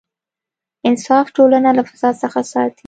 انصاف 0.87 1.27
ټولنه 1.37 1.69
له 1.77 1.83
فساد 1.89 2.13
څخه 2.23 2.39
ساتي. 2.51 2.79